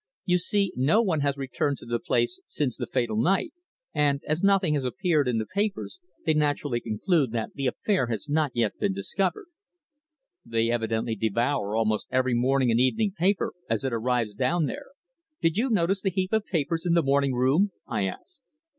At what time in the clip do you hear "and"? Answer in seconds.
3.93-4.19, 12.71-12.79